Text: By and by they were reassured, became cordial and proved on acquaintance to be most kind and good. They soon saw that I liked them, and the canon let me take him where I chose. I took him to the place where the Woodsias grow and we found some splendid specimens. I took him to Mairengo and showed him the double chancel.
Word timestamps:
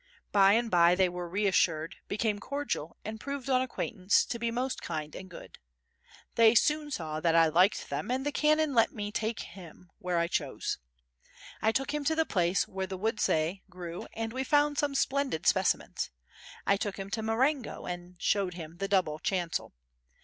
By 0.31 0.53
and 0.53 0.71
by 0.71 0.95
they 0.95 1.09
were 1.09 1.29
reassured, 1.29 1.97
became 2.07 2.39
cordial 2.39 2.97
and 3.05 3.19
proved 3.19 3.51
on 3.51 3.61
acquaintance 3.61 4.25
to 4.25 4.39
be 4.39 4.49
most 4.49 4.81
kind 4.81 5.13
and 5.13 5.29
good. 5.29 5.59
They 6.33 6.55
soon 6.55 6.89
saw 6.89 7.19
that 7.19 7.35
I 7.35 7.45
liked 7.45 7.91
them, 7.91 8.09
and 8.09 8.25
the 8.25 8.31
canon 8.31 8.73
let 8.73 8.91
me 8.91 9.11
take 9.11 9.41
him 9.41 9.91
where 9.99 10.17
I 10.17 10.27
chose. 10.27 10.79
I 11.61 11.71
took 11.71 11.93
him 11.93 12.03
to 12.05 12.15
the 12.15 12.25
place 12.25 12.67
where 12.67 12.87
the 12.87 12.97
Woodsias 12.97 13.59
grow 13.69 14.07
and 14.13 14.33
we 14.33 14.43
found 14.43 14.79
some 14.79 14.95
splendid 14.95 15.45
specimens. 15.45 16.09
I 16.65 16.77
took 16.77 16.97
him 16.97 17.11
to 17.11 17.21
Mairengo 17.21 17.85
and 17.87 18.19
showed 18.19 18.55
him 18.55 18.77
the 18.77 18.87
double 18.87 19.19
chancel. 19.19 19.71